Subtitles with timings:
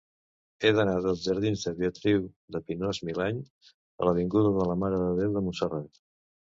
[0.61, 2.25] He d'anar dels jardins de Beatriu
[2.57, 6.07] de Pinós-Milany a l'avinguda de la Mare de Déu de Montserrat.